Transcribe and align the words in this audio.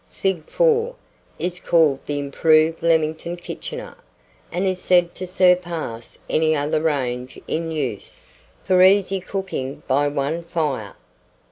Fig. 0.09 0.43
4, 0.45 0.95
is 1.37 1.59
called 1.59 1.99
the 2.07 2.17
Improved 2.17 2.81
Leamington 2.81 3.35
Kitchener, 3.37 3.95
and 4.51 4.65
is 4.65 4.79
said 4.81 5.13
to 5.13 5.27
surpass 5.27 6.17
any 6.27 6.55
other 6.55 6.81
range 6.81 7.39
in 7.47 7.69
use, 7.69 8.25
for 8.63 8.81
easy 8.81 9.19
cooking 9.19 9.83
by 9.87 10.07
one 10.07 10.41
fire. 10.43 10.95